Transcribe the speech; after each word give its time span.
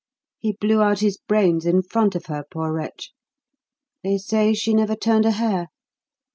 He 0.39 0.53
blew 0.53 0.81
out 0.81 1.01
his 1.01 1.17
brains 1.17 1.63
in 1.63 1.83
front 1.83 2.15
of 2.15 2.25
her, 2.25 2.43
poor 2.49 2.73
wretch. 2.73 3.11
They 4.03 4.17
say 4.17 4.55
she 4.55 4.73
never 4.73 4.95
turned 4.95 5.27
a 5.27 5.31
hair. 5.33 5.67